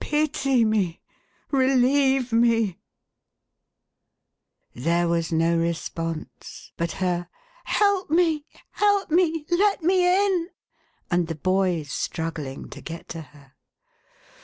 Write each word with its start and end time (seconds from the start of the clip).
Pity 0.00 0.64
me! 0.64 1.00
Relieve 1.50 2.32
me!"" 2.32 2.78
There 4.86 5.08
was 5.08 5.32
no 5.32 5.58
response, 5.58 6.70
but 6.76 6.92
her" 7.02 7.26
Help 7.64 8.08
me, 8.08 8.46
help 8.70 9.10
me, 9.10 9.44
let 9.50 9.82
me 9.82 10.06
in!" 10.24 10.50
and 11.10 11.26
the 11.26 11.34
boy's 11.34 11.90
struggling 11.90 12.70
to 12.70 12.80
get 12.80 13.08
to 13.08 13.22
her. 13.22 13.54